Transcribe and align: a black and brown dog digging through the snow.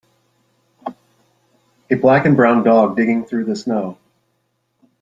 a 1.91 1.93
black 1.95 2.25
and 2.25 2.35
brown 2.35 2.63
dog 2.63 2.97
digging 2.97 3.23
through 3.23 3.45
the 3.45 3.55
snow. 3.55 3.99